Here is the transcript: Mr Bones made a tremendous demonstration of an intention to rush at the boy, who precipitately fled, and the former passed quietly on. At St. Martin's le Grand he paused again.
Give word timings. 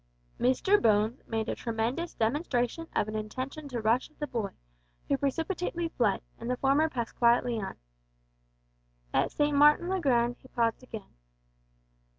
Mr 0.39 0.81
Bones 0.81 1.21
made 1.27 1.47
a 1.47 1.53
tremendous 1.53 2.15
demonstration 2.15 2.87
of 2.95 3.07
an 3.07 3.15
intention 3.15 3.67
to 3.67 3.79
rush 3.79 4.09
at 4.09 4.17
the 4.17 4.25
boy, 4.25 4.49
who 5.07 5.15
precipitately 5.15 5.89
fled, 5.89 6.21
and 6.39 6.49
the 6.49 6.57
former 6.57 6.89
passed 6.89 7.15
quietly 7.15 7.59
on. 7.59 7.75
At 9.13 9.31
St. 9.31 9.55
Martin's 9.55 9.91
le 9.91 9.99
Grand 10.01 10.37
he 10.39 10.47
paused 10.47 10.81
again. 10.81 11.13